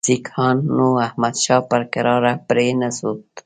سیکهانو 0.09 0.87
احمدشاه 1.07 1.61
پر 1.69 1.81
کراره 1.93 2.33
پرې 2.47 2.67
نه 2.81 2.89
ښود. 2.97 3.19